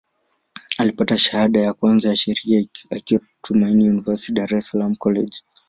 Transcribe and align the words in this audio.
Alipata 0.77 1.17
shahada 1.17 1.59
ya 1.61 1.73
kwanza 1.73 2.09
ya 2.09 2.15
Sheria 2.15 2.65
akiwa 2.89 3.21
Tumaini 3.41 3.89
University, 3.89 4.33
Dar 4.33 4.53
es 4.53 4.67
Salaam 4.67 4.95
College. 4.95 5.37